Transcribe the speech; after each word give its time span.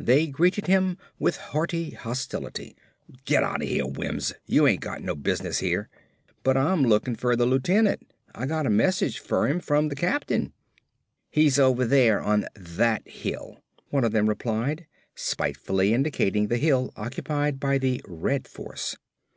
They 0.00 0.26
greeted 0.26 0.66
him 0.66 0.98
with 1.20 1.36
hearty 1.36 1.90
hostility. 1.90 2.74
"Git 3.26 3.44
outta 3.44 3.64
here, 3.64 3.86
Wims. 3.86 4.34
You 4.44 4.66
ain't 4.66 4.80
got 4.80 5.04
no 5.04 5.14
business 5.14 5.58
here." 5.60 5.88
"But 6.42 6.56
Ah'm 6.56 6.82
lookin' 6.82 7.14
fer 7.14 7.36
the 7.36 7.46
lieutenant. 7.46 8.10
Ah 8.34 8.44
got 8.46 8.66
a 8.66 8.70
message 8.70 9.20
fer 9.20 9.46
'im 9.46 9.60
from 9.60 9.88
the 9.88 9.94
captain." 9.94 10.52
"He's 11.30 11.60
over 11.60 11.84
there 11.84 12.20
on 12.20 12.46
that 12.56 13.06
hill," 13.06 13.60
one 13.90 14.02
of 14.02 14.10
them 14.10 14.28
replied, 14.28 14.88
spitefully 15.14 15.94
indicating 15.94 16.48
the 16.48 16.56
hill 16.58 16.92
occupied 16.96 17.60
by 17.60 17.78
the 17.78 18.02
Red 18.04 18.48
force. 18.48 18.96